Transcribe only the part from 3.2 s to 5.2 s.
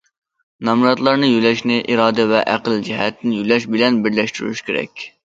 يۆلەش بىلەن بىرلەشتۈرۈش كېرەك.